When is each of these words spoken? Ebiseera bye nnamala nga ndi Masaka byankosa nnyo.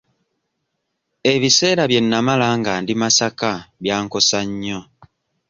Ebiseera 1.33 1.83
bye 1.89 1.99
nnamala 2.03 2.47
nga 2.59 2.73
ndi 2.81 2.93
Masaka 3.01 3.51
byankosa 3.83 4.39
nnyo. 4.47 4.79